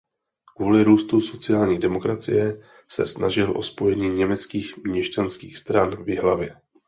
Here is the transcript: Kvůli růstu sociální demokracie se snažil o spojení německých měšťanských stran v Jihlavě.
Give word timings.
Kvůli 0.55 0.83
růstu 0.83 1.21
sociální 1.21 1.79
demokracie 1.79 2.61
se 2.87 3.05
snažil 3.07 3.57
o 3.57 3.63
spojení 3.63 4.09
německých 4.09 4.77
měšťanských 4.77 5.57
stran 5.57 6.03
v 6.03 6.09
Jihlavě. 6.09 6.55